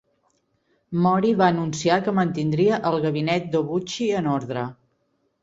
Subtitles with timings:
[1.03, 4.67] Mori va anunciar que mantindria el gabinet d'Obuchi en ordre.